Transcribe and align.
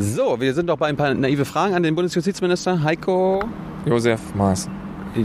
So, 0.00 0.40
wir 0.40 0.54
sind 0.54 0.68
doch 0.68 0.78
bei 0.78 0.86
ein 0.86 0.96
paar 0.96 1.12
naive 1.12 1.44
Fragen 1.44 1.74
an 1.74 1.82
den 1.82 1.94
Bundesjustizminister 1.94 2.82
Heiko. 2.82 3.44
Josef 3.84 4.34
Maas. 4.34 4.66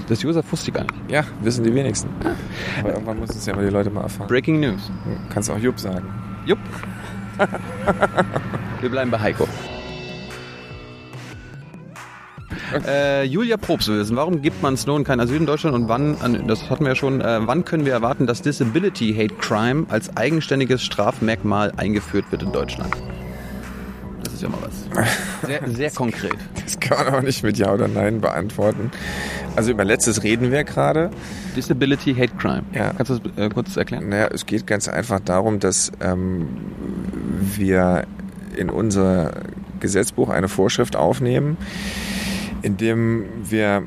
Das 0.10 0.22
Josef 0.22 0.52
wusste 0.52 0.70
ich 0.70 0.74
gar 0.74 0.84
nicht. 0.84 0.96
Ja, 1.08 1.24
wissen 1.42 1.64
die 1.64 1.74
wenigsten. 1.74 2.10
Aber 2.82 2.92
irgendwann 2.92 3.22
müssen 3.22 3.38
es 3.38 3.46
ja 3.46 3.56
mal 3.56 3.64
die 3.64 3.72
Leute 3.72 3.90
mal 3.90 4.02
erfahren. 4.02 4.28
Breaking 4.28 4.60
News. 4.60 4.92
Kannst 5.34 5.50
auch 5.50 5.58
Jupp 5.60 5.80
sagen. 5.80 6.06
Jupp. 6.46 6.60
wir 8.82 8.90
bleiben 8.90 9.10
bei 9.12 9.20
Heiko. 9.20 9.48
Äh, 12.86 13.24
Julia 13.24 13.56
Probst 13.56 13.88
will 13.88 14.00
wissen, 14.00 14.18
warum 14.18 14.42
gibt 14.42 14.62
man 14.62 14.76
Snowden 14.76 15.06
kein 15.06 15.22
Asyl 15.22 15.38
in 15.38 15.46
Deutschland 15.46 15.74
und 15.74 15.88
wann, 15.88 16.18
das 16.48 16.70
hatten 16.70 16.84
wir 16.84 16.90
ja 16.90 16.96
schon, 16.96 17.22
äh, 17.22 17.40
wann 17.48 17.64
können 17.64 17.86
wir 17.86 17.94
erwarten, 17.94 18.28
dass 18.28 18.42
Disability 18.42 19.14
Hate 19.14 19.36
Crime 19.36 19.86
als 19.88 20.18
eigenständiges 20.18 20.84
Strafmerkmal 20.84 21.72
eingeführt 21.78 22.26
wird 22.32 22.44
in 22.44 22.52
Deutschland? 22.52 22.94
Das 24.36 24.44
ist 24.44 24.50
ja 24.52 24.58
mal 24.58 24.68
was. 24.68 25.48
Sehr, 25.48 25.62
sehr 25.76 25.92
konkret. 25.92 26.36
Das 26.66 26.80
kann 26.80 27.06
man 27.06 27.16
auch 27.16 27.22
nicht 27.22 27.42
mit 27.42 27.58
Ja 27.58 27.74
oder 27.74 27.88
Nein 27.88 28.20
beantworten. 28.20 28.92
Also 29.56 29.72
über 29.72 29.86
letztes 29.86 30.24
reden 30.24 30.52
wir 30.52 30.66
gerade. 30.66 31.10
Disability 31.56 32.14
Hate 32.14 32.36
Crime. 32.38 32.64
Ja. 32.74 32.92
Kannst 32.98 33.12
du 33.12 33.20
das 33.20 33.38
äh, 33.38 33.50
kurz 33.50 33.78
erklären? 33.78 34.10
Naja, 34.10 34.28
es 34.34 34.46
geht 34.46 34.68
ganz 34.68 34.90
einfach 34.90 35.22
darum, 35.22 35.60
dass 35.60 35.92
ähm, 36.02 36.48
wir 37.56 38.08
in 38.58 38.70
unser 38.70 39.32
Gesetzbuch 39.80 40.30
eine 40.30 40.50
Vorschrift 40.50 40.98
aufnehmen, 40.98 41.56
indem 42.62 43.26
wir 43.50 43.84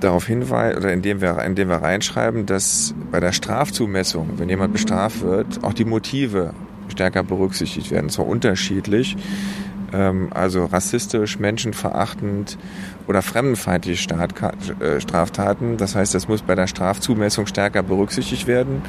darauf 0.00 0.26
hinweisen 0.26 0.78
oder 0.78 0.92
indem 0.94 1.20
wir, 1.20 1.42
indem 1.44 1.68
wir 1.68 1.76
reinschreiben, 1.76 2.46
dass 2.46 2.94
bei 3.10 3.20
der 3.20 3.32
Strafzumessung, 3.32 4.38
wenn 4.38 4.48
jemand 4.48 4.72
bestraft 4.72 5.20
wird, 5.20 5.62
auch 5.62 5.74
die 5.74 5.84
Motive 5.84 6.54
stärker 6.88 7.22
berücksichtigt 7.22 7.90
werden. 7.90 8.08
Zwar 8.08 8.26
unterschiedlich, 8.26 9.16
also 10.30 10.64
rassistisch, 10.64 11.38
menschenverachtend 11.38 12.58
oder 13.06 13.22
fremdenfeindliche 13.22 14.08
äh, 14.80 15.00
Straftaten. 15.00 15.76
Das 15.76 15.94
heißt, 15.94 16.14
das 16.14 16.28
muss 16.28 16.42
bei 16.42 16.54
der 16.54 16.66
Strafzumessung 16.66 17.46
stärker 17.46 17.82
berücksichtigt 17.82 18.46
werden. 18.46 18.82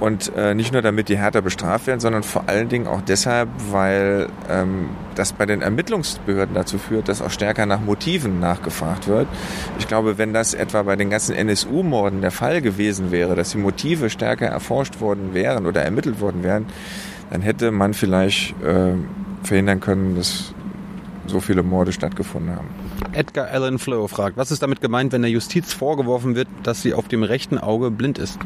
Und 0.00 0.32
äh, 0.34 0.54
nicht 0.54 0.72
nur 0.72 0.80
damit 0.80 1.10
die 1.10 1.18
härter 1.18 1.42
bestraft 1.42 1.86
werden, 1.86 2.00
sondern 2.00 2.22
vor 2.22 2.44
allen 2.46 2.70
Dingen 2.70 2.86
auch 2.86 3.02
deshalb, 3.02 3.50
weil 3.70 4.28
ähm, 4.48 4.88
das 5.14 5.34
bei 5.34 5.44
den 5.44 5.60
Ermittlungsbehörden 5.60 6.54
dazu 6.54 6.78
führt, 6.78 7.08
dass 7.08 7.20
auch 7.20 7.30
stärker 7.30 7.66
nach 7.66 7.80
Motiven 7.80 8.40
nachgefragt 8.40 9.08
wird. 9.08 9.28
Ich 9.78 9.88
glaube, 9.88 10.16
wenn 10.16 10.32
das 10.32 10.54
etwa 10.54 10.84
bei 10.84 10.96
den 10.96 11.10
ganzen 11.10 11.34
NSU-Morden 11.34 12.22
der 12.22 12.30
Fall 12.30 12.62
gewesen 12.62 13.10
wäre, 13.10 13.34
dass 13.34 13.50
die 13.50 13.58
Motive 13.58 14.08
stärker 14.08 14.46
erforscht 14.46 15.00
worden 15.00 15.34
wären 15.34 15.66
oder 15.66 15.82
ermittelt 15.82 16.18
worden 16.20 16.42
wären, 16.42 16.64
dann 17.30 17.42
hätte 17.42 17.70
man 17.70 17.92
vielleicht 17.92 18.54
äh, 18.62 18.94
verhindern 19.42 19.80
können, 19.80 20.16
dass 20.16 20.54
so 21.26 21.40
viele 21.40 21.62
Morde 21.62 21.92
stattgefunden 21.92 22.54
haben. 22.54 22.68
Edgar 23.12 23.48
Allan 23.48 23.78
Flo 23.78 24.06
fragt, 24.08 24.36
was 24.36 24.50
ist 24.50 24.62
damit 24.62 24.80
gemeint, 24.80 25.12
wenn 25.12 25.22
der 25.22 25.30
Justiz 25.30 25.72
vorgeworfen 25.72 26.34
wird, 26.34 26.48
dass 26.62 26.82
sie 26.82 26.94
auf 26.94 27.08
dem 27.08 27.22
rechten 27.22 27.58
Auge 27.58 27.90
blind 27.90 28.18
ist? 28.18 28.38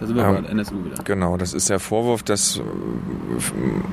Da 0.00 0.06
sind 0.06 0.16
wir 0.16 0.24
ähm, 0.24 0.44
NSU 0.44 0.84
wieder. 0.84 1.02
Genau, 1.02 1.36
das 1.36 1.52
ist 1.52 1.70
der 1.70 1.80
Vorwurf, 1.80 2.22
dass 2.22 2.58
äh, 2.58 2.62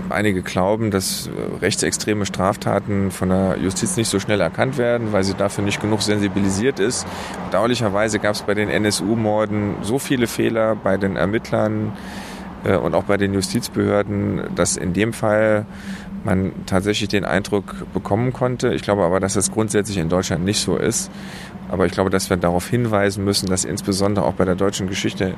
einige 0.09 0.43
glauben, 0.43 0.91
dass 0.91 1.29
rechtsextreme 1.61 2.25
Straftaten 2.25 3.09
von 3.09 3.29
der 3.29 3.57
Justiz 3.57 3.97
nicht 3.97 4.09
so 4.09 4.19
schnell 4.19 4.39
erkannt 4.39 4.77
werden, 4.77 5.13
weil 5.13 5.23
sie 5.23 5.33
dafür 5.33 5.63
nicht 5.63 5.81
genug 5.81 6.03
sensibilisiert 6.03 6.79
ist. 6.79 7.07
Bedauerlicherweise 7.45 8.19
gab 8.19 8.35
es 8.35 8.43
bei 8.43 8.53
den 8.53 8.69
NSU-Morden 8.69 9.75
so 9.81 9.97
viele 9.97 10.27
Fehler 10.27 10.75
bei 10.75 10.97
den 10.97 11.15
Ermittlern 11.15 11.93
und 12.65 12.95
auch 12.95 13.03
bei 13.03 13.17
den 13.17 13.33
Justizbehörden, 13.33 14.41
dass 14.55 14.77
in 14.77 14.93
dem 14.93 15.13
Fall 15.13 15.65
man 16.23 16.51
tatsächlich 16.65 17.09
den 17.09 17.23
Eindruck 17.23 17.85
bekommen 17.93 18.33
konnte. 18.33 18.73
Ich 18.73 18.81
glaube 18.81 19.03
aber, 19.03 19.19
dass 19.19 19.35
das 19.35 19.51
grundsätzlich 19.51 19.97
in 19.97 20.09
Deutschland 20.09 20.43
nicht 20.43 20.59
so 20.59 20.75
ist. 20.75 21.11
Aber 21.69 21.85
ich 21.85 21.91
glaube, 21.91 22.09
dass 22.09 22.29
wir 22.29 22.37
darauf 22.37 22.69
hinweisen 22.69 23.23
müssen, 23.23 23.47
dass 23.47 23.65
insbesondere 23.65 24.25
auch 24.25 24.33
bei 24.33 24.45
der 24.45 24.55
deutschen 24.55 24.87
Geschichte 24.87 25.33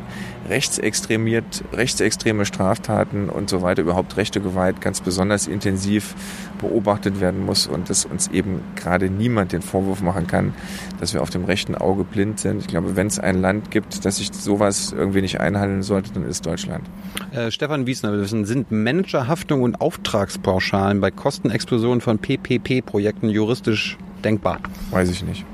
rechtsextremiert, 0.50 1.64
rechtsextreme 1.74 2.46
Straftaten 2.46 3.30
und 3.30 3.50
so 3.50 3.62
weiter, 3.62 3.82
überhaupt 3.82 4.18
rechte 4.18 4.42
Gewalt 4.42 4.82
ganz 4.82 5.02
besonders 5.02 5.48
intensiv 5.48 6.16
beobachtet 6.60 7.22
werden 7.22 7.46
muss 7.46 7.68
und 7.68 7.90
dass 7.90 8.06
uns 8.06 8.28
eben 8.30 8.62
gerade 8.76 9.10
niemand 9.10 9.52
den 9.52 9.62
Vorwurf 9.62 10.02
machen 10.02 10.28
kann, 10.28 10.54
dass 11.00 11.14
wir 11.14 11.22
auf 11.22 11.30
dem 11.30 11.46
rechten 11.46 11.76
Auge 11.76 12.04
blind 12.04 12.40
sind. 12.40 12.62
Ich 12.62 12.68
glaube, 12.68 12.96
wenn 12.96 13.08
es 13.08 13.20
ein 13.20 13.40
Land 13.42 13.72
gibt, 13.72 14.06
das 14.06 14.18
sich 14.18 14.34
sowas 14.34 14.94
irgendwie 14.98 15.22
nicht 15.22 15.40
einhandeln 15.40 15.84
sollte, 15.84 16.12
dann 16.12 16.28
ist 16.28 16.46
Deutschland. 16.46 16.86
Äh, 17.32 17.52
Stefan 17.52 17.88
Wiesner 17.88 18.12
will 18.12 18.22
wissen, 18.22 18.46
sind 18.46 18.72
Managerhaftung 18.72 19.62
und 19.62 19.82
Auftragspauschalen 19.82 21.00
bei 21.00 21.12
Kostenexplosionen 21.12 22.02
von 22.02 22.20
PPP-Projekten 22.20 23.30
juristisch 23.30 23.98
denkbar? 24.24 24.60
Weiß 24.92 25.10
ich 25.10 25.24
nicht. 25.24 25.46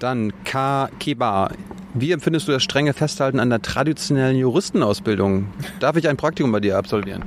Dann 0.00 0.32
K. 0.44 0.88
Kiba. 0.98 1.50
Wie 1.92 2.10
empfindest 2.12 2.48
du 2.48 2.52
das 2.52 2.62
strenge 2.62 2.94
Festhalten 2.94 3.38
an 3.38 3.50
der 3.50 3.60
traditionellen 3.60 4.36
Juristenausbildung? 4.36 5.46
Darf 5.78 5.96
ich 5.96 6.08
ein 6.08 6.16
Praktikum 6.16 6.50
bei 6.52 6.60
dir 6.60 6.78
absolvieren? 6.78 7.22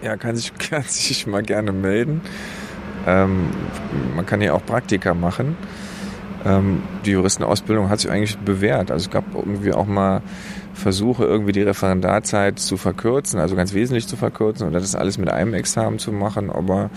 Ja, 0.00 0.16
kann 0.16 0.36
sich, 0.36 0.54
kann 0.58 0.84
sich 0.84 1.26
mal 1.26 1.42
gerne 1.42 1.72
melden. 1.72 2.20
Ähm, 3.06 3.50
man 4.14 4.24
kann 4.26 4.40
ja 4.40 4.52
auch 4.52 4.64
Praktika 4.64 5.12
machen. 5.12 5.56
Ähm, 6.44 6.82
die 7.04 7.10
Juristenausbildung 7.10 7.88
hat 7.88 7.98
sich 7.98 8.10
eigentlich 8.10 8.38
bewährt. 8.38 8.92
Also 8.92 9.06
es 9.06 9.10
gab 9.10 9.24
irgendwie 9.34 9.72
auch 9.72 9.86
mal 9.86 10.22
Versuche, 10.74 11.24
irgendwie 11.24 11.52
die 11.52 11.62
Referendarzeit 11.62 12.58
zu 12.58 12.76
verkürzen, 12.76 13.40
also 13.40 13.56
ganz 13.56 13.74
wesentlich 13.74 14.06
zu 14.06 14.16
verkürzen 14.16 14.68
oder 14.68 14.80
das 14.80 14.94
alles 14.94 15.18
mit 15.18 15.30
einem 15.30 15.54
Examen 15.54 15.98
zu 15.98 16.12
machen. 16.12 16.50
Aber 16.50 16.90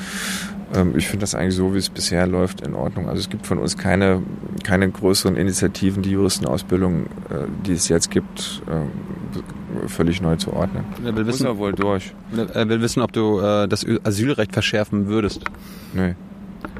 ich 0.95 1.07
finde 1.07 1.23
das 1.23 1.35
eigentlich 1.35 1.55
so, 1.55 1.73
wie 1.73 1.77
es 1.77 1.89
bisher 1.89 2.27
läuft, 2.27 2.61
in 2.61 2.73
Ordnung. 2.73 3.07
Also 3.07 3.21
es 3.21 3.29
gibt 3.29 3.45
von 3.47 3.59
uns 3.59 3.77
keine, 3.77 4.21
keine 4.63 4.89
größeren 4.89 5.35
Initiativen, 5.35 6.03
die 6.03 6.11
Juristenausbildung, 6.11 7.03
äh, 7.03 7.45
die 7.65 7.73
es 7.73 7.87
jetzt 7.87 8.11
gibt, 8.11 8.61
äh, 8.67 9.87
völlig 9.87 10.21
neu 10.21 10.35
zu 10.35 10.53
ordnen. 10.53 10.83
Er 11.03 11.15
will 11.15 11.27
wissen, 11.27 11.45
er 11.45 11.57
wohl 11.57 11.73
durch. 11.73 12.13
Er 12.53 12.69
will 12.69 12.81
wissen, 12.81 13.01
ob 13.01 13.11
du 13.11 13.39
äh, 13.39 13.67
das 13.67 13.85
Asylrecht 14.03 14.53
verschärfen 14.53 15.07
würdest. 15.07 15.41
Nee. 15.93 16.15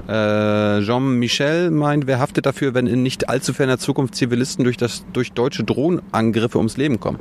Äh, 0.08 0.82
Jean-Michel 0.82 1.72
meint, 1.72 2.08
wer 2.08 2.20
haftet 2.20 2.46
dafür, 2.46 2.74
wenn 2.74 2.88
in 2.88 3.04
nicht 3.04 3.30
allzu 3.30 3.54
ferner 3.54 3.78
Zukunft 3.78 4.16
Zivilisten 4.16 4.64
durch, 4.64 4.78
das, 4.78 5.06
durch 5.14 5.32
deutsche 5.32 5.64
Drohnenangriffe 5.64 6.58
ums 6.58 6.78
Leben 6.78 7.00
kommen? 7.00 7.20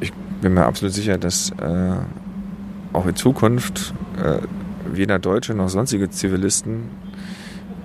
Ich 0.00 0.12
bin 0.40 0.54
mir 0.54 0.66
absolut 0.66 0.94
sicher, 0.94 1.18
dass 1.18 1.50
äh, 1.50 1.96
auch 2.92 3.06
in 3.06 3.16
Zukunft 3.16 3.94
äh, 4.22 4.38
weder 4.92 5.18
Deutsche 5.18 5.54
noch 5.54 5.68
sonstige 5.68 6.10
Zivilisten 6.10 6.90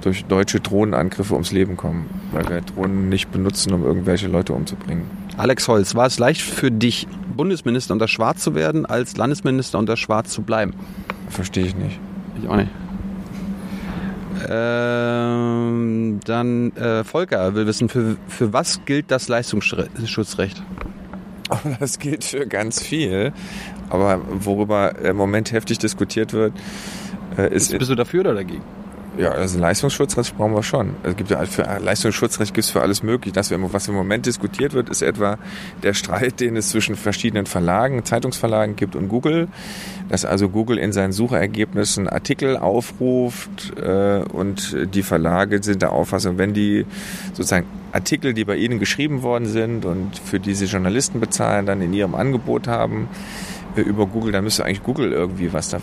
durch 0.01 0.25
deutsche 0.25 0.59
Drohnenangriffe 0.59 1.33
ums 1.33 1.51
Leben 1.51 1.77
kommen, 1.77 2.09
weil 2.31 2.47
wir 2.49 2.61
Drohnen 2.61 3.09
nicht 3.09 3.31
benutzen, 3.31 3.73
um 3.73 3.83
irgendwelche 3.83 4.27
Leute 4.27 4.53
umzubringen. 4.53 5.03
Alex 5.37 5.67
Holz, 5.67 5.95
war 5.95 6.07
es 6.07 6.19
leicht 6.19 6.41
für 6.41 6.71
dich, 6.71 7.07
Bundesminister 7.35 7.93
unter 7.93 8.07
Schwarz 8.07 8.43
zu 8.43 8.55
werden, 8.55 8.85
als 8.85 9.17
Landesminister 9.17 9.79
unter 9.79 9.97
Schwarz 9.97 10.31
zu 10.31 10.41
bleiben? 10.41 10.73
Verstehe 11.29 11.65
ich 11.65 11.75
nicht. 11.75 11.99
Ich 12.41 12.49
auch 12.49 12.55
nicht. 12.55 12.69
Ähm, 14.49 16.19
dann 16.25 16.75
äh, 16.75 17.03
Volker 17.03 17.53
will 17.53 17.67
wissen, 17.67 17.89
für, 17.89 18.17
für 18.27 18.53
was 18.53 18.83
gilt 18.85 19.11
das 19.11 19.27
Leistungsschutzrecht? 19.27 20.61
Das 21.81 21.99
gilt 21.99 22.23
für 22.23 22.47
ganz 22.47 22.81
viel. 22.81 23.33
Aber 23.91 24.21
worüber 24.31 24.97
im 24.99 25.17
Moment 25.17 25.51
heftig 25.51 25.77
diskutiert 25.77 26.33
wird, 26.33 26.53
äh, 27.37 27.53
ist. 27.53 27.77
Bist 27.77 27.91
du 27.91 27.95
dafür 27.95 28.21
oder 28.21 28.35
dagegen? 28.35 28.63
Ja, 29.17 29.31
also 29.31 29.59
Leistungsschutzrecht 29.59 30.37
brauchen 30.37 30.53
wir 30.53 30.63
schon. 30.63 30.95
Es 31.03 31.17
gibt 31.17 31.31
ja 31.31 31.45
für 31.45 31.63
Leistungsschutzrecht 31.63 32.53
gibt 32.53 32.63
es 32.63 32.71
für 32.71 32.81
alles 32.81 33.03
möglich. 33.03 33.33
Das, 33.33 33.51
was 33.51 33.87
im 33.89 33.93
Moment 33.93 34.25
diskutiert 34.25 34.73
wird, 34.73 34.89
ist 34.89 35.01
etwa 35.01 35.37
der 35.83 35.93
Streit, 35.93 36.39
den 36.39 36.55
es 36.55 36.69
zwischen 36.69 36.95
verschiedenen 36.95 37.45
Verlagen, 37.45 38.05
Zeitungsverlagen 38.05 38.77
gibt 38.77 38.95
und 38.95 39.09
Google. 39.09 39.49
Dass 40.07 40.23
also 40.23 40.47
Google 40.47 40.77
in 40.77 40.93
seinen 40.93 41.11
Suchergebnissen 41.11 42.07
Artikel 42.07 42.55
aufruft 42.55 43.73
äh, 43.77 44.23
und 44.31 44.77
die 44.93 45.03
Verlage 45.03 45.61
sind 45.61 45.81
der 45.81 45.91
Auffassung, 45.91 46.37
wenn 46.37 46.53
die 46.53 46.85
sozusagen 47.33 47.65
Artikel, 47.91 48.33
die 48.33 48.45
bei 48.45 48.55
ihnen 48.55 48.79
geschrieben 48.79 49.23
worden 49.23 49.45
sind 49.45 49.83
und 49.83 50.17
für 50.17 50.39
die 50.39 50.53
sie 50.53 50.65
Journalisten 50.65 51.19
bezahlen, 51.19 51.65
dann 51.65 51.81
in 51.81 51.91
ihrem 51.91 52.15
Angebot 52.15 52.69
haben, 52.69 53.09
über 53.75 54.05
Google, 54.05 54.31
dann 54.31 54.43
müsste 54.43 54.65
eigentlich 54.65 54.83
Google 54.83 55.11
irgendwie 55.11 55.53
was 55.53 55.75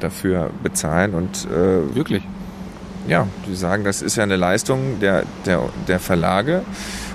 dafür 0.00 0.50
bezahlen. 0.62 1.14
Und 1.14 1.46
äh, 1.46 1.94
wirklich? 1.94 2.22
Ja, 3.06 3.26
die 3.46 3.54
sagen, 3.54 3.84
das 3.84 4.02
ist 4.02 4.16
ja 4.16 4.22
eine 4.22 4.36
Leistung 4.36 5.00
der, 5.00 5.24
der, 5.46 5.68
der 5.86 5.98
Verlage 5.98 6.62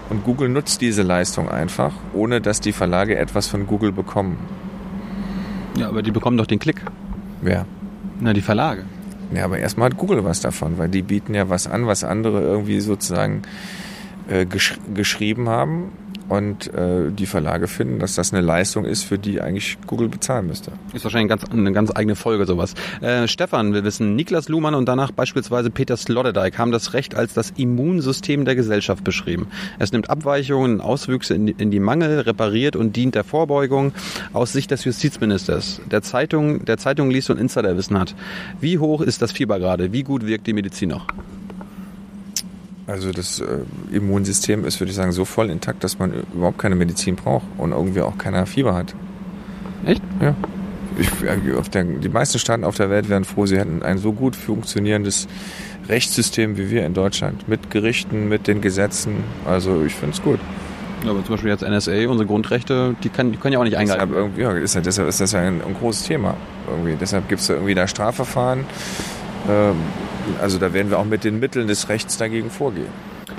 und 0.10 0.24
Google 0.24 0.50
nutzt 0.50 0.82
diese 0.82 1.02
Leistung 1.02 1.50
einfach, 1.50 1.94
ohne 2.14 2.42
dass 2.42 2.62
die 2.62 2.72
Verlage 2.72 3.18
etwas 3.18 3.48
von 3.48 3.68
Google 3.68 3.92
bekommen. 3.92 4.38
Ja, 5.78 5.90
aber 5.90 6.02
die 6.02 6.12
bekommen 6.12 6.38
doch 6.38 6.46
den 6.46 6.60
Klick. 6.60 6.82
Wer? 7.42 7.66
Na, 8.20 8.34
die 8.34 8.42
Verlage. 8.42 8.86
Ja, 9.34 9.46
aber 9.46 9.58
erstmal 9.58 9.90
hat 9.90 9.98
Google 9.98 10.24
was 10.24 10.42
davon, 10.42 10.78
weil 10.78 10.90
die 10.90 11.02
bieten 11.02 11.34
ja 11.34 11.50
was 11.50 11.68
an, 11.68 11.88
was 11.88 12.04
andere 12.04 12.42
irgendwie 12.42 12.80
sozusagen 12.80 13.42
äh, 14.28 14.46
gesch 14.46 14.78
geschrieben 14.94 15.50
haben 15.50 15.92
und 16.34 16.74
äh, 16.74 17.12
die 17.12 17.28
Verlage 17.28 17.68
finden, 17.68 18.00
dass 18.00 18.16
das 18.16 18.34
eine 18.34 18.42
Leistung 18.42 18.86
ist, 18.86 19.04
für 19.04 19.20
die 19.20 19.40
eigentlich 19.40 19.78
Google 19.86 20.10
bezahlen 20.10 20.48
müsste. 20.48 20.72
Ist 20.94 21.04
wahrscheinlich 21.04 21.30
ganz, 21.30 21.44
eine 21.46 21.72
ganz 21.74 21.92
eigene 21.96 22.16
Folge 22.16 22.46
sowas. 22.46 22.74
Äh, 23.02 23.28
Stefan, 23.28 23.74
wir 23.74 23.84
wissen, 23.84 24.16
Niklas 24.16 24.50
Luhmann 24.50 24.74
und 24.74 24.88
danach 24.88 25.12
beispielsweise 25.12 25.70
Peter 25.70 25.96
Sloterdijk 25.96 26.58
haben 26.58 26.72
das 26.72 26.94
Recht 26.94 27.14
als 27.14 27.34
das 27.34 27.52
Immunsystem 27.56 28.46
der 28.46 28.56
Gesellschaft 28.56 29.04
beschrieben. 29.04 29.48
Es 29.78 29.92
nimmt 29.92 30.10
Abweichungen 30.10 30.82
Auswüchse 30.82 31.36
in 31.36 31.46
die, 31.46 31.56
in 31.58 31.70
die 31.70 31.80
Mangel, 31.80 32.22
repariert 32.22 32.76
und 32.76 32.96
dient 32.96 33.14
der 33.14 33.24
Vorbeugung 33.24 33.94
aus 34.34 34.54
Sicht 34.54 34.72
des 34.72 34.86
Justizministers, 34.86 35.82
der 35.92 36.02
Zeitung, 36.02 36.66
der 36.66 36.78
Zeitung 36.78 37.12
liest 37.12 37.30
und 37.30 37.38
Insiderwissen 37.38 38.00
hat. 38.00 38.16
Wie 38.60 38.80
hoch 38.80 39.02
ist 39.02 39.22
das 39.22 39.32
Fieber 39.32 39.60
gerade? 39.60 39.94
Wie 39.94 40.02
gut 40.04 40.26
wirkt 40.26 40.48
die 40.48 40.54
Medizin 40.54 40.90
noch? 40.90 41.06
Also 42.86 43.12
das 43.12 43.40
äh, 43.40 43.60
Immunsystem 43.92 44.66
ist, 44.66 44.80
würde 44.80 44.90
ich 44.90 44.96
sagen, 44.96 45.14
so 45.14 45.24
voll 45.26 45.50
intakt, 45.50 45.84
dass 45.84 46.00
man 46.00 46.14
überhaupt 46.34 46.58
keine 46.58 46.76
Medizin 46.76 47.16
braucht 47.16 47.46
und 47.58 47.72
irgendwie 47.72 48.02
auch 48.02 48.18
keiner 48.18 48.46
Fieber 48.46 48.74
hat. 48.74 48.94
Echt? 49.86 50.02
Ja. 50.22 50.36
Ich, 50.98 51.10
auf 51.58 51.70
der, 51.70 51.86
die 51.86 52.10
meisten 52.10 52.38
Staaten 52.38 52.64
auf 52.64 52.76
der 52.76 52.90
Welt 52.90 53.10
wären 53.10 53.24
froh, 53.24 53.46
sie 53.46 53.58
hätten 53.58 53.82
ein 53.82 53.98
so 53.98 54.14
gut 54.14 54.36
funktionierendes 54.36 55.28
Rechtssystem 55.88 56.58
wie 56.58 56.70
wir 56.70 56.86
in 56.86 56.94
Deutschland. 56.94 57.48
Mit 57.48 57.72
Gerichten, 57.72 58.30
mit 58.30 58.48
den 58.48 58.62
Gesetzen. 58.62 59.24
Also 59.46 59.84
ich 59.84 59.94
finde 59.96 60.16
es 60.16 60.22
gut. 60.22 60.40
Ja, 61.04 61.10
aber 61.12 61.24
zum 61.26 61.36
Beispiel 61.36 61.52
jetzt 61.52 61.64
NSA, 61.64 62.08
unsere 62.08 62.28
Grundrechte, 62.28 62.96
die, 63.04 63.10
kann, 63.10 63.32
die 63.32 63.38
können 63.38 63.54
ja 63.54 63.60
auch 63.60 63.64
nicht 63.64 63.76
eingehalten 63.76 64.14
deshalb, 64.14 64.38
ja, 64.38 64.52
ist 64.54 64.76
ja, 64.76 64.82
deshalb 64.82 65.10
ist 65.10 65.20
das 65.20 65.32
ja 65.34 65.40
ein, 65.40 65.62
ein 65.62 65.74
großes 65.74 66.04
Thema. 66.04 66.36
Irgendwie. 66.70 66.96
Deshalb 67.00 67.28
gibt 67.28 67.42
es 67.42 67.48
da 67.48 67.56
irgendwie 67.56 67.76
da 67.76 67.88
Strafverfahren. 67.88 68.66
Ähm, 69.50 69.76
also 70.42 70.58
da 70.58 70.74
werden 70.74 70.90
wir 70.90 71.00
auch 71.00 71.06
mit 71.06 71.24
den 71.24 71.40
Mitteln 71.40 71.68
des 71.68 71.90
Rechts 71.90 72.18
dagegen 72.18 72.50
vorgehen. 72.50 72.88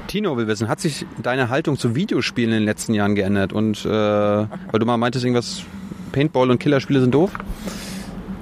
Tino 0.06 0.36
will 0.36 0.46
wissen, 0.46 0.69
hat 0.69 0.81
sich 0.81 1.06
deine 1.22 1.48
Haltung 1.48 1.78
zu 1.78 1.94
Videospielen 1.94 2.52
in 2.52 2.58
den 2.58 2.64
letzten 2.64 2.94
Jahren 2.94 3.14
geändert? 3.14 3.52
Und 3.52 3.84
äh, 3.84 3.88
weil 3.88 4.78
du 4.78 4.86
mal 4.86 4.96
meintest, 4.96 5.25
irgendwas 5.25 5.64
Paintball 6.12 6.50
und 6.50 6.58
Killerspiele 6.58 7.00
sind 7.00 7.14
doof? 7.14 7.32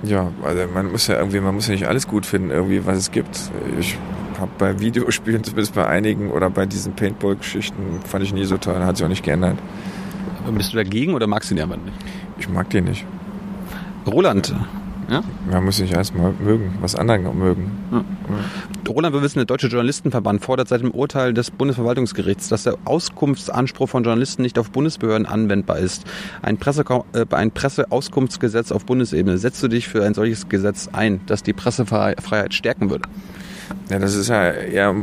Ja, 0.03 0.33
also 0.43 0.63
man 0.73 0.91
muss 0.91 1.07
ja 1.07 1.19
irgendwie, 1.19 1.41
man 1.41 1.55
muss 1.55 1.69
ja 1.69 1.73
nicht 1.73 1.87
alles 1.87 2.09
gut 2.09 2.27
finden, 2.27 2.51
irgendwie, 2.51 2.85
was 2.85 2.99
es 2.99 3.11
gibt. 3.11 3.39
Ich 3.79 3.97
habe 4.39 4.51
bei 4.59 4.81
Videospielen, 4.81 5.45
zumindest 5.45 5.75
bei 5.75 5.87
einigen 5.87 6.31
oder 6.31 6.51
bei 6.51 6.67
diesen 6.67 6.95
Paintball-Geschichten, 6.95 8.01
fand 8.05 8.25
ich 8.25 8.33
nie 8.33 8.45
so 8.45 8.59
toll, 8.59 8.79
hat 8.81 8.97
sich 8.97 9.05
auch 9.05 9.11
nicht 9.11 9.25
geändert. 9.25 9.57
Aber 10.45 10.57
bist 10.57 10.73
du 10.73 10.77
dagegen 10.77 11.15
oder 11.15 11.27
magst 11.27 11.51
du 11.51 11.55
die 11.55 11.63
einfach 11.63 11.77
nicht? 11.77 11.97
Ich 12.39 12.49
mag 12.49 12.69
die 12.71 12.81
nicht. 12.81 13.07
Roland, 14.07 14.53
ja? 15.09 15.23
Man 15.51 15.65
muss 15.65 15.81
nicht 15.81 15.93
erstmal 15.93 16.33
mögen, 16.33 16.75
was 16.81 16.95
andere 16.95 17.29
auch 17.29 17.35
mögen. 17.35 17.71
Ja. 17.91 18.05
Roland, 18.89 19.15
wir 19.15 19.23
wissen, 19.23 19.39
der 19.39 19.47
Deutsche 19.47 19.69
Journalistenverband 19.69 20.43
fordert 20.43 20.69
seit 20.69 20.83
dem 20.83 20.91
Urteil 20.91 21.35
des 21.35 21.51
Bundesverwaltungsgerichts, 21.51 22.49
dass 22.49 22.65
der 22.65 22.77
Auskunftsanspruch 22.85 23.89
von 23.89 24.05
Journalisten 24.05 24.43
nicht 24.43 24.59
auf 24.59 24.71
Bundesbehörden 24.71 25.27
anwendbar 25.27 25.79
ist. 25.79 26.05
Ein, 26.43 26.59
Presse, 26.59 26.85
äh, 27.13 27.25
ein 27.31 27.51
Presseauskunftsgesetz 27.51 28.73
auf 28.73 28.85
Bundesebene. 28.85 29.39
Setzt 29.39 29.63
du 29.63 29.69
dich 29.69 29.89
für 29.89 30.05
ein 30.05 30.15
solches 30.15 30.49
Gesetz 30.49 30.89
ein, 30.93 31.21
das 31.27 31.43
die 31.43 31.53
Pressefreiheit 31.53 32.55
stärken 32.55 32.91
würde? 32.91 33.09
Ja, 33.91 33.99
das 33.99 34.15
ist 34.15 34.29
ja 34.29 34.51
eher, 34.51 34.95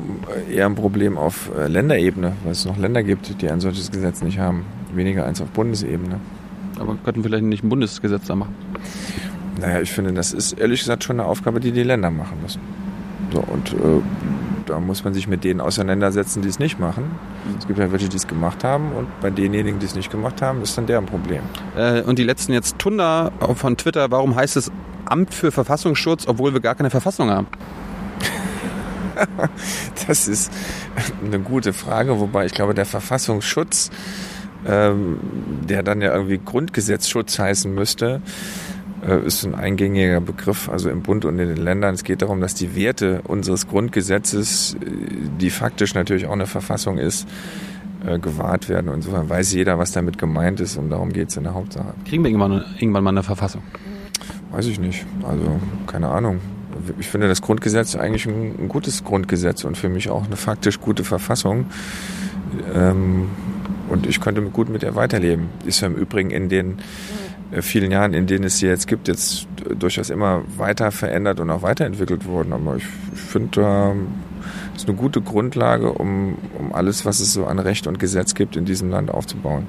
eher 0.52 0.66
ein 0.66 0.76
Problem 0.76 1.18
auf 1.18 1.52
äh, 1.58 1.68
Länderebene, 1.68 2.34
weil 2.44 2.52
es 2.52 2.66
noch 2.66 2.78
Länder 2.78 3.04
gibt, 3.04 3.42
die 3.42 3.50
ein 3.50 3.60
solches 3.60 3.92
Gesetz 3.92 4.22
nicht 4.22 4.40
haben. 4.40 4.66
Weniger 4.94 5.26
als 5.26 5.42
auf 5.42 5.50
Bundesebene. 5.50 6.20
Aber 6.80 6.96
könnten 7.04 7.24
vielleicht 7.24 7.44
nicht 7.44 7.64
ein 7.64 7.70
Bundesgesetz 7.70 8.26
da 8.26 8.36
machen? 8.36 8.56
Naja, 9.60 9.82
ich 9.82 9.92
finde, 9.92 10.14
das 10.14 10.34
ist 10.34 10.54
ehrlich 10.54 10.82
gesagt 10.82 11.04
schon 11.04 11.20
eine 11.20 11.28
Aufgabe, 11.28 11.60
die 11.60 11.72
die 11.72 11.84
Länder 11.84 12.12
machen 12.12 12.42
müssen. 12.42 12.62
So, 13.32 13.40
und 13.40 13.74
äh, 13.74 14.02
da 14.66 14.80
muss 14.80 15.04
man 15.04 15.14
sich 15.14 15.28
mit 15.28 15.44
denen 15.44 15.62
auseinandersetzen, 15.62 16.42
die 16.42 16.48
es 16.48 16.60
nicht 16.60 16.80
machen. 16.80 17.12
Es 17.58 17.68
gibt 17.68 17.80
ja 17.80 17.92
welche, 17.92 18.08
die 18.08 18.18
es 18.18 18.28
gemacht 18.28 18.64
haben 18.64 18.92
und 18.92 19.08
bei 19.20 19.30
denjenigen, 19.30 19.80
die 19.80 19.86
es 19.86 19.96
nicht 19.96 20.12
gemacht 20.12 20.42
haben, 20.42 20.62
ist 20.62 20.78
dann 20.78 20.86
deren 20.86 21.06
Problem. 21.06 21.42
Äh, 21.76 22.02
und 22.02 22.20
die 22.20 22.24
letzten 22.24 22.54
jetzt 22.54 22.78
Tunda 22.80 23.32
von 23.56 23.78
Twitter, 23.78 24.12
warum 24.12 24.36
heißt 24.36 24.58
es 24.58 24.72
Amt 25.06 25.34
für 25.34 25.52
Verfassungsschutz, 25.52 26.28
obwohl 26.28 26.54
wir 26.54 26.60
gar 26.60 26.76
keine 26.76 26.90
Verfassung 26.90 27.30
haben? 27.30 27.48
das 30.08 30.28
ist 30.28 30.52
eine 31.24 31.40
gute 31.40 31.74
Frage, 31.74 32.20
wobei 32.20 32.46
ich 32.46 32.54
glaube, 32.54 32.74
der 32.74 32.86
Verfassungsschutz, 32.86 33.90
ähm, 34.68 35.20
der 35.68 35.84
dann 35.84 36.02
ja 36.02 36.14
irgendwie 36.14 36.40
Grundgesetzschutz 36.44 37.40
heißen 37.40 37.74
müsste, 37.74 38.22
ist 39.26 39.46
ein 39.46 39.56
eingängiger 39.56 40.22
Begriff, 40.22 40.70
also 40.70 40.90
im 40.90 41.02
Bund 41.02 41.26
und 41.26 41.40
in 41.40 41.48
den 41.48 41.58
Ländern. 41.58 41.94
Es 41.94 42.04
geht 42.04 42.22
darum, 42.22 42.42
dass 42.42 42.54
die 42.54 42.76
Werte 42.76 43.22
unseres 43.24 43.68
Grundgesetzes, 43.68 44.76
äh, 44.76 44.78
die 45.40 45.50
faktisch 45.50 45.94
natürlich 45.94 46.26
auch 46.28 46.34
eine 46.34 46.48
Verfassung 46.48 46.98
ist, 46.98 47.28
äh, 48.06 48.20
gewahrt 48.20 48.70
werden. 48.70 48.90
Und 48.90 48.96
insofern 48.96 49.30
weiß 49.30 49.54
jeder, 49.54 49.78
was 49.78 49.92
damit 49.92 50.18
gemeint 50.18 50.60
ist 50.60 50.78
und 50.78 50.90
darum 50.90 51.12
geht 51.12 51.30
es 51.30 51.38
in 51.38 51.44
der 51.44 51.54
Hauptsache. 51.54 51.94
Kriegen 52.06 52.24
wir 52.24 52.30
irgendwann, 52.30 52.64
irgendwann 52.78 53.04
mal 53.04 53.10
eine 53.12 53.24
Verfassung? 53.24 53.62
Weiß 54.52 54.66
ich 54.68 54.80
nicht. 54.80 55.06
Also 55.24 55.60
keine 55.86 56.08
Ahnung. 56.08 56.40
Ich 56.98 57.08
finde 57.08 57.28
das 57.28 57.42
Grundgesetz 57.42 57.96
eigentlich 57.96 58.26
ein, 58.26 58.70
gutes 58.70 59.04
Grundgesetz 59.04 59.66
und 59.66 59.78
für 59.78 59.90
mich 59.90 60.10
auch 60.10 60.26
eine 60.26 60.38
faktisch 60.38 60.80
gute 60.80 61.04
Verfassung. 61.04 61.66
Ähm, 62.74 63.30
und 63.90 64.08
ich 64.08 64.22
könnte 64.22 64.42
gut 64.44 64.70
mit 64.70 64.84
ihr 64.84 64.96
weiterleben. 64.96 65.50
Ist 65.66 65.82
ja 65.82 65.88
im 65.88 65.96
Übrigen 65.96 66.32
in 66.32 66.48
den 66.48 66.72
äh, 66.72 66.80
vielen 67.52 67.92
Jahren, 67.92 68.14
in 68.14 68.28
denen 68.28 68.46
es 68.46 68.60
sie 68.60 68.68
jetzt 68.68 68.88
gibt, 68.88 69.08
jetzt 69.08 69.48
durchaus 69.78 70.10
immer 70.10 70.44
weiter 70.58 70.92
verändert 70.92 71.40
und 71.40 71.50
auch 71.50 71.62
weiterentwickelt 71.62 72.26
worden. 72.26 72.54
Aber 72.54 72.78
ich 72.78 72.86
finde, 72.86 73.96
das 74.74 74.84
ist 74.84 74.90
eine 74.90 74.98
gute 74.98 75.22
Grundlage, 75.22 75.92
um, 75.92 76.38
um 76.58 76.74
alles, 76.74 77.06
was 77.06 77.20
es 77.20 77.34
so 77.34 77.46
an 77.46 77.60
Recht 77.60 77.88
und 77.88 78.00
Gesetz 78.00 78.34
gibt, 78.34 78.56
in 78.56 78.66
diesem 78.66 78.90
Land 78.90 79.12
aufzubauen. 79.12 79.68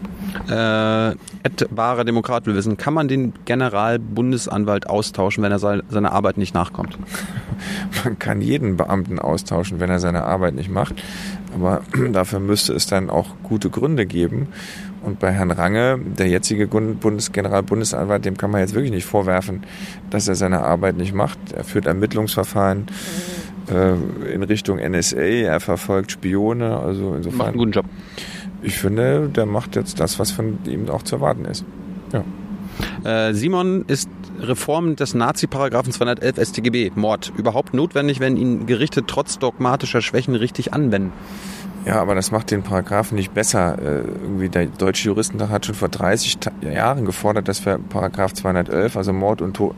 Äh, 0.49 1.11
Ed 1.43 1.67
wahrer 1.71 2.05
Demokrat 2.05 2.47
will 2.47 2.55
wissen, 2.55 2.77
kann 2.77 2.95
man 2.95 3.09
den 3.09 3.33
Generalbundesanwalt 3.45 4.89
austauschen, 4.89 5.43
wenn 5.43 5.51
er 5.51 5.59
seiner 5.59 6.13
Arbeit 6.13 6.39
nicht 6.39 6.55
nachkommt? 6.55 6.97
man 8.05 8.19
kann 8.19 8.41
jeden 8.41 8.77
Beamten 8.77 9.19
austauschen, 9.19 9.81
wenn 9.81 9.91
er 9.91 9.99
seine 9.99 10.25
Arbeit 10.25 10.55
nicht 10.55 10.71
macht. 10.71 11.03
Aber 11.55 11.83
dafür 12.13 12.39
müsste 12.39 12.73
es 12.73 12.87
dann 12.87 13.11
auch 13.11 13.31
gute 13.43 13.71
Gründe 13.71 14.07
geben. 14.07 14.49
Und 15.03 15.19
bei 15.19 15.33
Herrn 15.33 15.51
Range, 15.51 15.99
der 15.99 16.29
jetzige 16.29 16.67
Bundesgeneralbundesanwalt, 16.67 18.25
dem 18.25 18.37
kann 18.37 18.51
man 18.51 18.61
jetzt 18.61 18.75
wirklich 18.75 18.93
nicht 18.93 19.07
vorwerfen, 19.07 19.63
dass 20.11 20.29
er 20.29 20.35
seine 20.35 20.61
Arbeit 20.61 20.97
nicht 20.97 21.15
macht. 21.15 21.39
Er 21.53 21.65
führt 21.65 21.87
Ermittlungsverfahren 21.87 22.87
äh, 23.71 24.33
in 24.33 24.43
Richtung 24.43 24.79
NSA, 24.79 25.17
er 25.17 25.61
verfolgt 25.61 26.13
Spione, 26.13 26.79
also 26.79 27.15
insofern. 27.15 27.39
Macht 27.39 27.49
einen 27.49 27.59
guten 27.59 27.73
Job. 27.73 27.87
Ich 28.63 28.79
finde, 28.79 29.29
der 29.29 29.47
macht 29.47 29.75
jetzt 29.77 30.01
das, 30.01 30.19
was 30.19 30.31
von 30.31 30.59
ihm 30.67 30.89
auch 30.91 31.03
zu 31.03 31.17
erwarten 31.17 31.47
ist. 31.47 31.65
Ja. 32.13 32.25
Äh, 33.29 33.35
Simon 33.35 33.85
ist 33.87 34.11
Reform 34.39 34.97
des 34.97 35.15
Nazi-Paragraphen 35.15 35.93
211 35.93 36.49
StGB, 36.49 36.93
Mord, 36.95 37.33
überhaupt 37.37 37.75
notwendig, 37.75 38.21
wenn 38.21 38.37
ihn 38.37 38.67
Gerichte 38.67 39.05
trotz 39.07 39.39
dogmatischer 39.39 40.03
Schwächen 40.03 40.35
richtig 40.35 40.73
anwenden? 40.73 41.13
Ja, 41.87 42.01
aber 42.01 42.15
das 42.15 42.31
macht 42.31 42.51
den 42.51 42.63
Paragraphen 42.63 43.17
nicht 43.17 43.33
besser. 43.33 43.79
Äh, 43.79 44.01
irgendwie 44.23 44.49
der 44.49 44.67
Deutsche 44.67 45.09
Juristentag 45.09 45.49
hat 45.49 45.67
schon 45.67 45.75
vor 45.75 45.89
30 45.89 46.39
Jahren 46.61 47.07
gefordert, 47.07 47.49
dass 47.49 47.65
wir 47.65 47.79
Paragraph 47.79 48.35
211, 48.35 48.97
also 48.97 49.13
Mord 49.13 49.41
und 49.41 49.55
to 49.55 49.75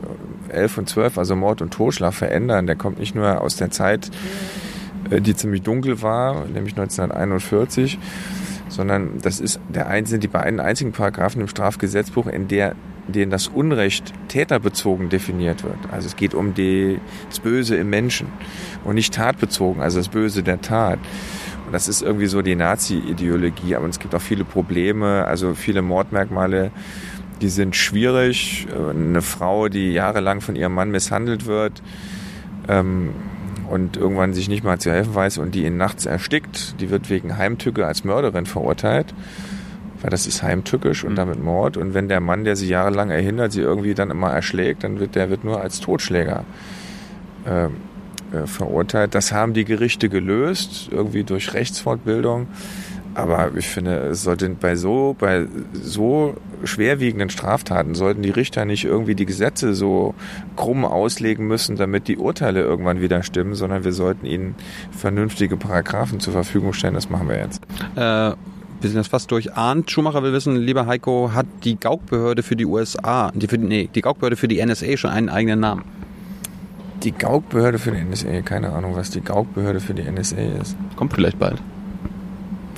11 0.48 0.78
und 0.78 0.88
12, 0.88 1.18
also 1.18 1.36
Mord 1.36 1.62
und 1.62 1.72
Totschlag 1.72 2.12
verändern. 2.12 2.66
Der 2.66 2.76
kommt 2.76 2.98
nicht 2.98 3.14
nur 3.14 3.40
aus 3.40 3.56
der 3.56 3.70
Zeit, 3.70 4.10
äh, 5.10 5.20
die 5.20 5.36
ziemlich 5.36 5.62
dunkel 5.62 6.02
war, 6.02 6.44
nämlich 6.46 6.76
1941, 6.76 7.98
sondern 8.68 9.18
das 9.22 9.38
ist 9.38 9.60
der 9.68 9.86
einzelne, 9.86 10.18
die 10.18 10.28
beiden 10.28 10.58
einzigen 10.58 10.92
Paragraphen 10.92 11.40
im 11.40 11.48
Strafgesetzbuch, 11.48 12.26
in 12.26 12.48
der 12.48 12.74
denen 13.08 13.30
das 13.30 13.48
Unrecht 13.48 14.12
täterbezogen 14.28 15.08
definiert 15.08 15.64
wird. 15.64 15.78
Also 15.90 16.06
es 16.06 16.16
geht 16.16 16.34
um 16.34 16.54
die, 16.54 17.00
das 17.28 17.40
Böse 17.40 17.76
im 17.76 17.90
Menschen 17.90 18.28
und 18.84 18.94
nicht 18.94 19.14
tatbezogen, 19.14 19.82
also 19.82 19.98
das 19.98 20.08
Böse 20.08 20.42
der 20.42 20.60
Tat. 20.60 21.00
Das 21.72 21.88
ist 21.88 22.02
irgendwie 22.02 22.26
so 22.26 22.42
die 22.42 22.54
Nazi-Ideologie, 22.54 23.74
aber 23.74 23.88
es 23.88 23.98
gibt 23.98 24.14
auch 24.14 24.20
viele 24.20 24.44
Probleme, 24.44 25.24
also 25.26 25.54
viele 25.54 25.82
Mordmerkmale, 25.82 26.70
die 27.40 27.48
sind 27.48 27.74
schwierig. 27.74 28.66
Eine 28.90 29.22
Frau, 29.22 29.68
die 29.68 29.92
jahrelang 29.92 30.40
von 30.42 30.54
ihrem 30.54 30.74
Mann 30.74 30.90
misshandelt 30.90 31.46
wird 31.46 31.82
ähm, 32.68 33.10
und 33.70 33.96
irgendwann 33.96 34.34
sich 34.34 34.48
nicht 34.48 34.64
mal 34.64 34.78
zu 34.78 34.90
helfen 34.90 35.14
weiß 35.14 35.38
und 35.38 35.54
die 35.54 35.64
ihn 35.64 35.78
nachts 35.78 36.06
erstickt, 36.06 36.80
die 36.80 36.90
wird 36.90 37.08
wegen 37.10 37.38
Heimtücke 37.38 37.86
als 37.86 38.04
Mörderin 38.04 38.46
verurteilt 38.46 39.14
weil 40.02 40.10
das 40.10 40.26
ist 40.26 40.42
heimtückisch 40.42 41.04
und 41.04 41.12
mhm. 41.12 41.16
damit 41.16 41.42
Mord. 41.42 41.76
Und 41.76 41.94
wenn 41.94 42.08
der 42.08 42.20
Mann, 42.20 42.44
der 42.44 42.56
sie 42.56 42.66
jahrelang 42.66 43.10
erhindert, 43.10 43.52
sie 43.52 43.60
irgendwie 43.60 43.94
dann 43.94 44.10
immer 44.10 44.32
erschlägt, 44.32 44.82
dann 44.82 44.98
wird 44.98 45.14
der 45.14 45.30
wird 45.30 45.44
nur 45.44 45.60
als 45.60 45.80
Totschläger 45.80 46.44
ähm, 47.46 47.76
äh, 48.32 48.46
verurteilt. 48.46 49.14
Das 49.14 49.32
haben 49.32 49.54
die 49.54 49.64
Gerichte 49.64 50.08
gelöst, 50.08 50.88
irgendwie 50.90 51.24
durch 51.24 51.54
Rechtsfortbildung. 51.54 52.46
Aber 53.14 53.50
ich 53.56 53.68
finde, 53.68 53.96
es 54.06 54.22
sollte 54.22 54.48
bei 54.48 54.74
so, 54.74 55.14
bei 55.18 55.46
so 55.74 56.34
schwerwiegenden 56.64 57.28
Straftaten 57.28 57.94
sollten 57.94 58.22
die 58.22 58.30
Richter 58.30 58.64
nicht 58.64 58.84
irgendwie 58.84 59.14
die 59.14 59.26
Gesetze 59.26 59.74
so 59.74 60.14
krumm 60.56 60.86
auslegen 60.86 61.46
müssen, 61.46 61.76
damit 61.76 62.08
die 62.08 62.16
Urteile 62.16 62.62
irgendwann 62.62 63.02
wieder 63.02 63.22
stimmen, 63.22 63.54
sondern 63.54 63.84
wir 63.84 63.92
sollten 63.92 64.24
ihnen 64.24 64.54
vernünftige 64.96 65.58
Paragraphen 65.58 66.20
zur 66.20 66.32
Verfügung 66.32 66.72
stellen. 66.72 66.94
Das 66.94 67.10
machen 67.10 67.28
wir 67.28 67.38
jetzt. 67.38 67.60
Äh 67.96 68.32
wir 68.82 68.90
sind 68.90 68.98
jetzt 68.98 69.10
fast 69.10 69.30
durch. 69.30 69.56
Arndt 69.56 69.92
Schumacher 69.92 70.24
will 70.24 70.32
wissen, 70.32 70.56
lieber 70.56 70.86
Heiko, 70.86 71.30
hat 71.32 71.46
die 71.62 71.78
Gaukbehörde 71.78 72.42
für 72.42 72.56
die 72.56 72.66
USA, 72.66 73.30
die, 73.32 73.46
für, 73.46 73.56
nee, 73.56 73.88
die 73.94 74.00
Gaukbehörde 74.00 74.34
für 74.34 74.48
die 74.48 74.64
NSA 74.64 74.96
schon 74.96 75.10
einen 75.10 75.28
eigenen 75.28 75.60
Namen? 75.60 75.84
Die 77.02 77.12
Gaukbehörde 77.12 77.78
für 77.78 77.90
die 77.90 78.02
NSA, 78.02 78.42
keine 78.42 78.72
Ahnung, 78.72 78.94
was 78.94 79.10
die 79.10 79.20
Gaukbehörde 79.20 79.80
für 79.80 79.94
die 79.94 80.02
NSA 80.02 80.36
ist. 80.60 80.76
Kommt 80.96 81.12
vielleicht 81.12 81.38
bald. 81.38 81.60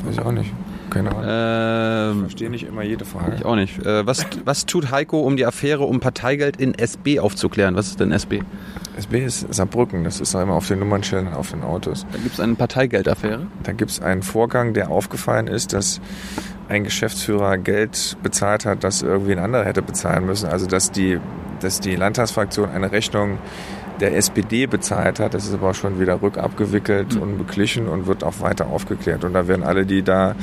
Weiß 0.04 0.14
ich 0.14 0.20
auch 0.20 0.32
nicht. 0.32 0.50
Keine 0.90 1.10
Ahnung. 1.10 1.24
Ähm, 1.26 2.12
ich 2.16 2.20
verstehe 2.20 2.50
nicht 2.50 2.66
immer 2.66 2.82
jede 2.82 3.04
Frage. 3.04 3.36
ich 3.36 3.44
auch 3.44 3.56
nicht. 3.56 3.84
Äh, 3.84 4.06
was, 4.06 4.26
was 4.44 4.64
tut 4.64 4.90
Heiko, 4.90 5.20
um 5.20 5.36
die 5.36 5.44
Affäre 5.44 5.84
um 5.84 6.00
Parteigeld 6.00 6.56
in 6.56 6.74
SB 6.74 7.20
aufzuklären? 7.20 7.74
Was 7.74 7.88
ist 7.88 8.00
denn 8.00 8.12
SB? 8.12 8.42
SB 8.96 9.24
ist 9.24 9.52
Saarbrücken, 9.52 10.04
das 10.04 10.20
ist 10.20 10.34
immer 10.34 10.54
auf 10.54 10.68
den 10.68 10.78
Nummernschildern 10.78 11.34
auf 11.34 11.50
den 11.50 11.62
Autos. 11.62 12.06
Da 12.12 12.18
gibt 12.18 12.34
es 12.34 12.40
eine 12.40 12.54
Parteigeldaffäre. 12.54 13.46
Da 13.64 13.72
gibt 13.72 13.90
es 13.90 14.00
einen 14.00 14.22
Vorgang, 14.22 14.72
der 14.72 14.90
aufgefallen 14.90 15.48
ist, 15.48 15.72
dass 15.72 16.00
ein 16.68 16.84
Geschäftsführer 16.84 17.58
Geld 17.58 18.16
bezahlt 18.22 18.64
hat, 18.64 18.84
das 18.84 19.02
irgendwie 19.02 19.32
ein 19.32 19.40
anderer 19.40 19.64
hätte 19.64 19.82
bezahlen 19.82 20.26
müssen. 20.26 20.48
Also 20.48 20.66
dass 20.66 20.92
die, 20.92 21.18
dass 21.60 21.80
die 21.80 21.96
Landtagsfraktion 21.96 22.70
eine 22.70 22.92
Rechnung 22.92 23.38
der 24.00 24.16
SPD 24.16 24.66
bezahlt 24.66 25.20
hat. 25.20 25.34
Das 25.34 25.46
ist 25.46 25.54
aber 25.54 25.70
auch 25.70 25.74
schon 25.74 26.00
wieder 26.00 26.20
rückabgewickelt 26.20 27.16
und 27.16 27.38
beglichen 27.38 27.88
und 27.88 28.06
wird 28.06 28.24
auch 28.24 28.40
weiter 28.40 28.66
aufgeklärt. 28.66 29.24
Und 29.24 29.34
da 29.34 29.48
werden 29.48 29.62
alle, 29.62 29.86
die 29.86 30.02
da 30.02 30.34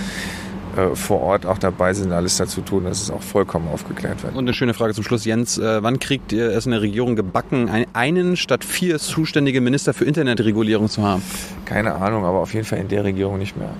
äh, 0.77 0.95
vor 0.95 1.21
Ort 1.21 1.45
auch 1.45 1.57
dabei 1.57 1.93
sind, 1.93 2.13
alles 2.13 2.37
dazu 2.37 2.61
tun, 2.61 2.85
dass 2.85 3.01
es 3.01 3.11
auch 3.11 3.21
vollkommen 3.21 3.67
aufgeklärt 3.67 4.23
wird. 4.23 4.33
Und 4.33 4.45
eine 4.45 4.53
schöne 4.53 4.73
Frage 4.73 4.93
zum 4.93 5.03
Schluss, 5.03 5.25
Jens. 5.25 5.57
Äh, 5.57 5.83
wann 5.83 5.99
kriegt 5.99 6.31
ihr 6.31 6.49
es 6.51 6.65
in 6.65 6.71
der 6.71 6.81
Regierung 6.81 7.15
gebacken, 7.15 7.69
ein, 7.69 7.85
einen 7.93 8.37
statt 8.37 8.63
vier 8.63 8.97
zuständige 8.97 9.59
Minister 9.59 9.93
für 9.93 10.05
Internetregulierung 10.05 10.87
zu 10.87 11.03
haben? 11.03 11.21
Keine 11.65 11.95
Ahnung, 11.95 12.23
aber 12.23 12.39
auf 12.39 12.53
jeden 12.53 12.65
Fall 12.65 12.79
in 12.79 12.87
der 12.87 13.03
Regierung 13.03 13.37
nicht 13.37 13.57
mehr. 13.57 13.71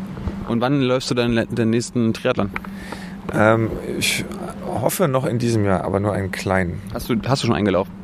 Und 0.49 0.59
wann 0.59 0.81
läufst 0.81 1.09
du 1.09 1.15
dann 1.15 1.47
den 1.49 1.69
nächsten 1.69 2.13
Triathlon? 2.13 2.49
Ähm, 3.33 3.69
ich 3.97 4.25
hoffe 4.65 5.07
noch 5.07 5.25
in 5.25 5.39
diesem 5.39 5.63
Jahr, 5.63 5.85
aber 5.85 6.01
nur 6.01 6.11
einen 6.13 6.31
kleinen. 6.31 6.81
Hast 6.93 7.09
du, 7.09 7.15
hast 7.25 7.43
du 7.43 7.47
schon 7.47 7.55
eingelaufen? 7.55 8.00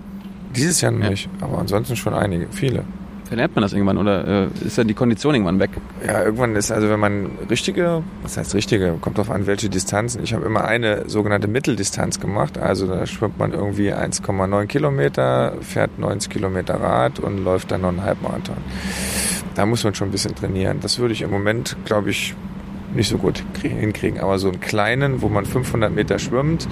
Dieses 0.57 0.81
Jahr 0.81 0.91
noch 0.91 1.03
Ja. 1.03 1.09
nicht, 1.11 1.29
aber 1.41 1.57
ansonsten 1.59 1.95
schon 1.95 2.13
einige, 2.13 2.47
viele. 2.51 2.83
Verlernt 3.25 3.55
man 3.55 3.61
das 3.61 3.73
irgendwann 3.73 3.97
oder 3.97 4.45
äh, 4.45 4.47
ist 4.65 4.77
dann 4.77 4.87
die 4.87 4.93
Kondition 4.93 5.33
irgendwann 5.35 5.59
weg? 5.59 5.71
Ja, 6.07 6.23
irgendwann 6.23 6.55
ist, 6.55 6.71
also 6.71 6.87
wenn 6.89 6.99
man 7.01 7.29
richtige, 7.49 8.01
was 8.23 8.37
heißt 8.37 8.55
richtige, 8.55 8.95
kommt 9.01 9.17
drauf 9.17 9.29
an, 9.29 9.47
welche 9.47 9.67
Distanzen. 9.69 10.23
Ich 10.23 10.33
habe 10.33 10.45
immer 10.45 10.63
eine 10.63 11.09
sogenannte 11.09 11.49
Mitteldistanz 11.49 12.21
gemacht. 12.21 12.57
Also 12.57 12.87
da 12.87 13.05
schwimmt 13.05 13.37
man 13.37 13.51
irgendwie 13.51 13.91
1,9 13.93 14.67
Kilometer, 14.67 15.55
fährt 15.59 15.99
90 15.99 16.29
Kilometer 16.31 16.75
Rad 16.75 17.19
und 17.19 17.43
läuft 17.43 17.69
dann 17.71 17.81
noch 17.81 17.89
einen 17.89 18.01
Halbmarathon. 18.03 18.55
Da 19.55 19.65
muss 19.65 19.83
man 19.83 19.93
schon 19.93 20.07
ein 20.07 20.11
bisschen 20.11 20.33
trainieren. 20.33 20.77
Das 20.81 20.97
würde 20.99 21.13
ich 21.13 21.21
im 21.21 21.29
Moment, 21.31 21.75
glaube 21.83 22.09
ich, 22.11 22.33
nicht 22.95 23.09
so 23.09 23.17
gut 23.17 23.43
krie- 23.61 23.67
hinkriegen. 23.77 24.21
Aber 24.21 24.39
so 24.39 24.47
einen 24.47 24.61
kleinen, 24.61 25.21
wo 25.21 25.27
man 25.27 25.45
500 25.45 25.91
Meter 25.93 26.17
schwimmt, 26.17 26.65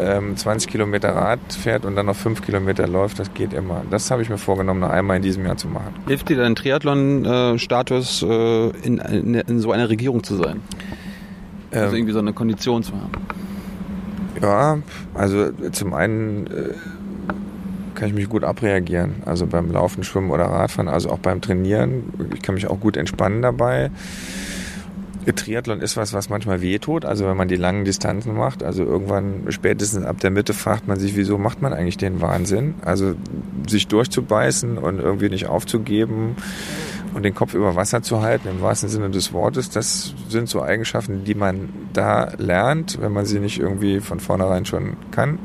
ähm, 0.00 0.36
20 0.36 0.70
Kilometer 0.70 1.14
Rad 1.14 1.40
fährt 1.50 1.84
und 1.84 1.96
dann 1.96 2.06
noch 2.06 2.16
5 2.16 2.42
Kilometer 2.42 2.86
läuft, 2.88 3.18
das 3.18 3.32
geht 3.34 3.52
immer. 3.52 3.82
Das 3.90 4.10
habe 4.10 4.22
ich 4.22 4.30
mir 4.30 4.38
vorgenommen, 4.38 4.80
noch 4.80 4.90
einmal 4.90 5.16
in 5.16 5.22
diesem 5.22 5.44
Jahr 5.44 5.56
zu 5.56 5.68
machen. 5.68 5.94
Hilft 6.06 6.28
dir 6.28 6.36
dein 6.36 6.56
Triathlon-Status 6.56 8.22
äh, 8.22 8.68
in, 8.82 8.98
in, 8.98 9.34
in 9.34 9.60
so 9.60 9.72
einer 9.72 9.88
Regierung 9.88 10.22
zu 10.24 10.36
sein? 10.36 10.60
Also 11.70 11.88
Ähm, 11.88 11.94
irgendwie 11.94 12.12
so 12.12 12.18
eine 12.18 12.32
Kondition 12.32 12.82
zu 12.82 12.92
haben? 12.92 13.12
Ja, 14.42 14.78
also 15.14 15.50
zum 15.72 15.92
einen 15.92 16.46
äh, 16.46 16.50
kann 17.94 18.08
ich 18.08 18.14
mich 18.14 18.28
gut 18.28 18.44
abreagieren. 18.44 19.16
Also 19.26 19.46
beim 19.46 19.70
Laufen, 19.70 20.02
Schwimmen 20.04 20.30
oder 20.30 20.46
Radfahren, 20.46 20.88
also 20.88 21.10
auch 21.10 21.18
beim 21.18 21.40
Trainieren. 21.42 22.04
Ich 22.34 22.42
kann 22.42 22.54
mich 22.54 22.66
auch 22.66 22.80
gut 22.80 22.96
entspannen 22.96 23.42
dabei. 23.42 23.90
Triathlon 25.26 25.80
ist 25.80 25.96
was, 25.96 26.12
was 26.12 26.28
manchmal 26.28 26.60
wehtut, 26.62 27.04
also 27.04 27.26
wenn 27.26 27.36
man 27.36 27.48
die 27.48 27.56
langen 27.56 27.84
Distanzen 27.84 28.34
macht. 28.34 28.62
Also 28.62 28.84
irgendwann, 28.84 29.44
spätestens 29.50 30.04
ab 30.04 30.20
der 30.20 30.30
Mitte, 30.30 30.54
fragt 30.54 30.88
man 30.88 30.98
sich, 30.98 31.16
wieso 31.16 31.38
macht 31.38 31.62
man 31.62 31.72
eigentlich 31.72 31.98
den 31.98 32.20
Wahnsinn? 32.20 32.74
Also 32.82 33.14
sich 33.68 33.86
durchzubeißen 33.88 34.78
und 34.78 34.98
irgendwie 34.98 35.28
nicht 35.28 35.46
aufzugeben 35.46 36.36
und 37.14 37.24
den 37.24 37.34
Kopf 37.34 37.54
über 37.54 37.76
Wasser 37.76 38.02
zu 38.02 38.22
halten, 38.22 38.48
im 38.48 38.62
wahrsten 38.62 38.88
Sinne 38.88 39.10
des 39.10 39.32
Wortes, 39.32 39.70
das 39.70 40.14
sind 40.28 40.48
so 40.48 40.62
Eigenschaften, 40.62 41.24
die 41.24 41.34
man 41.34 41.68
da 41.92 42.32
lernt, 42.38 42.98
wenn 43.00 43.12
man 43.12 43.26
sie 43.26 43.40
nicht 43.40 43.58
irgendwie 43.58 44.00
von 44.00 44.20
vornherein 44.20 44.64
schon 44.64 44.96
kann. 45.10 45.38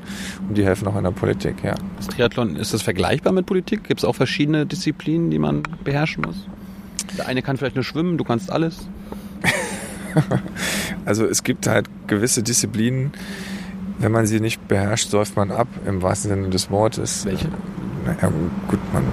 Und 0.48 0.58
die 0.58 0.65
helfen 0.65 0.88
auch 0.88 0.96
in 0.96 1.03
der 1.03 1.12
Politik, 1.12 1.63
ja. 1.63 1.75
Das 1.98 2.08
Triathlon, 2.08 2.55
ist 2.55 2.74
das 2.74 2.82
vergleichbar 2.82 3.34
mit 3.34 3.46
Politik? 3.46 3.84
Gibt 3.84 4.00
es 4.01 4.05
auch 4.05 4.15
verschiedene 4.15 4.65
Disziplinen, 4.65 5.32
die 5.32 5.39
man 5.39 5.63
beherrschen 5.84 6.24
muss? 6.25 6.48
Der 7.17 7.27
eine 7.27 7.41
kann 7.41 7.58
vielleicht 7.58 7.75
nur 7.75 7.84
schwimmen, 7.84 8.17
du 8.17 8.24
kannst 8.24 8.51
alles. 8.51 8.88
Also 11.05 11.25
es 11.25 11.43
gibt 11.43 11.67
halt 11.67 11.88
gewisse 12.07 12.41
Disziplinen, 12.41 13.12
wenn 14.00 14.12
man 14.12 14.25
sie 14.25 14.39
nicht 14.39 14.67
beherrscht, 14.67 15.10
säuft 15.10 15.36
man 15.36 15.51
ab, 15.51 15.67
im 15.86 16.01
wahrsten 16.01 16.29
Sinne 16.29 16.50
des 16.50 16.69
Wortes. 16.69 17.25
Welche? 17.25 17.48
Naja, 18.05 18.31
gut, 18.67 18.79
man 18.93 19.03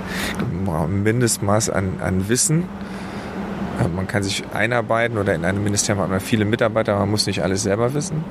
braucht 0.64 0.88
ein 0.88 1.02
Mindestmaß 1.02 1.70
an, 1.70 2.00
an 2.00 2.28
Wissen. 2.28 2.64
Man 3.94 4.06
kann 4.06 4.22
sich 4.22 4.44
einarbeiten 4.52 5.18
oder 5.18 5.34
in 5.34 5.44
einem 5.44 5.64
Ministerium 5.64 6.02
hat 6.02 6.10
man 6.10 6.20
viele 6.20 6.44
Mitarbeiter, 6.44 6.98
man 6.98 7.10
muss 7.10 7.26
nicht 7.26 7.42
alles 7.42 7.62
selber 7.62 7.94
wissen. 7.94 8.24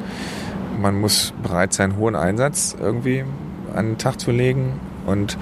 Man 0.79 0.99
muss 0.99 1.33
bereit 1.41 1.73
sein, 1.73 1.97
hohen 1.97 2.15
Einsatz 2.15 2.75
irgendwie 2.79 3.25
an 3.73 3.87
den 3.87 3.97
Tag 3.97 4.19
zu 4.19 4.31
legen. 4.31 4.79
Und 5.05 5.37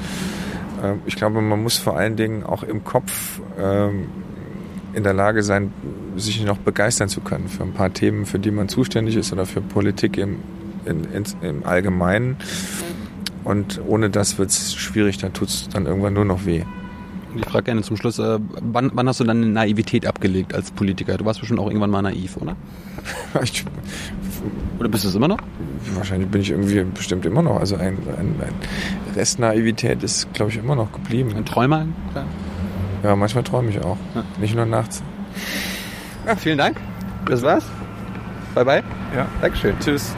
äh, 0.84 0.94
ich 1.06 1.16
glaube, 1.16 1.42
man 1.42 1.62
muss 1.62 1.78
vor 1.78 1.98
allen 1.98 2.16
Dingen 2.16 2.44
auch 2.44 2.64
im 2.64 2.84
Kopf 2.84 3.42
ähm, 3.60 4.08
in 4.94 5.04
der 5.04 5.14
Lage 5.14 5.44
sein, 5.44 5.72
sich 6.18 6.44
noch 6.44 6.58
begeistern 6.58 7.10
zu 7.10 7.22
können 7.22 7.48
für 7.48 7.64
ein 7.64 7.74
paar 7.74 7.94
Themen, 7.94 8.26
für 8.26 8.40
die 8.40 8.52
man 8.52 8.70
zuständig 8.70 9.16
ist 9.16 9.32
oder 9.32 9.46
für 9.46 9.62
Politik 9.62 10.18
im, 10.18 10.38
in, 10.86 11.06
in, 11.06 11.24
im 11.42 11.66
Allgemeinen. 11.66 12.38
Und 13.44 13.82
ohne 13.88 14.10
das 14.10 14.38
wird 14.38 14.50
es 14.50 14.76
schwierig, 14.76 15.18
da 15.18 15.30
tut 15.30 15.50
es 15.50 15.70
dann 15.70 15.86
irgendwann 15.86 16.14
nur 16.14 16.26
noch 16.26 16.46
weh. 16.46 16.64
Ich 17.36 17.46
frage 17.46 17.66
gerne 17.66 17.84
zum 17.84 17.96
Schluss, 17.96 18.18
äh, 18.18 18.40
wann, 18.62 18.92
wann 18.94 19.08
hast 19.08 19.20
du 19.20 19.24
deine 19.24 19.46
Naivität 19.46 20.08
abgelegt 20.08 20.54
als 20.56 20.72
Politiker? 20.72 21.16
Du 21.18 21.26
warst 21.26 21.40
bestimmt 21.40 21.60
auch 21.60 21.68
irgendwann 21.68 21.92
mal 21.92 22.02
naiv, 22.02 22.38
oder? 22.38 22.56
Ich, 23.44 23.64
Oder 24.80 24.90
bist 24.90 25.04
du 25.04 25.10
es 25.10 25.16
immer 25.16 25.28
noch? 25.28 25.38
wahrscheinlich 25.96 26.30
bin 26.30 26.42
ich 26.42 26.52
irgendwie 26.52 26.84
bestimmt 26.84 27.26
immer 27.26 27.42
noch. 27.42 27.60
Also 27.60 27.76
ein, 27.76 27.98
ein, 28.18 28.36
ein 28.42 28.54
Restnaivität 29.16 30.04
ist, 30.04 30.34
glaube 30.34 30.52
ich, 30.52 30.58
immer 30.58 30.76
noch 30.76 30.92
geblieben. 30.92 31.34
Ein 31.36 31.46
Träumer? 31.46 31.86
Ja. 32.16 32.26
Ja, 33.04 33.16
manchmal 33.16 33.44
träume 33.44 33.70
ich 33.70 33.80
auch. 33.80 33.98
Ja. 34.16 34.24
Nicht 34.40 34.56
nur 34.56 34.66
nachts. 34.66 35.04
Ja, 36.26 36.36
vielen 36.36 36.58
Dank. 36.58 36.78
Das 37.26 37.42
war's. 37.42 37.66
Bye 38.56 38.66
bye. 38.66 38.84
Ja. 39.16 39.28
Dankeschön. 39.42 39.78
Tschüss. 39.80 40.14